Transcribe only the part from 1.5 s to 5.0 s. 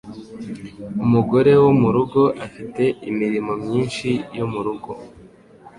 wo murugo afite imirimo myinshi yo murugo.